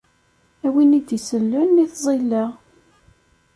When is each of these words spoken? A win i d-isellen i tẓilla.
A 0.65 0.67
win 0.75 0.97
i 0.99 1.01
d-isellen 1.07 1.83
i 1.83 1.85
tẓilla. 1.93 2.43